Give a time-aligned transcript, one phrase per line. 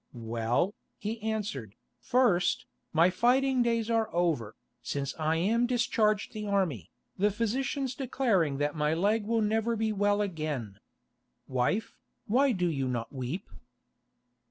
[0.13, 6.89] "Well," he answered, "first, my fighting days are over, since I am discharged the army,
[7.19, 10.79] the physicians declaring that my leg will never be well again.
[11.47, 11.93] Wife,
[12.25, 13.47] why do you not weep?"